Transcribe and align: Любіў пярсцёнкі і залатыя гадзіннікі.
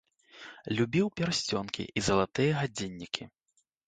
Любіў 0.77 1.11
пярсцёнкі 1.19 1.83
і 2.01 2.03
залатыя 2.07 2.57
гадзіннікі. 2.61 3.29